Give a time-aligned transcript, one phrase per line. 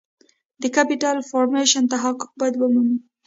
[0.61, 2.97] د Capital Formation تحقق باید ومومي.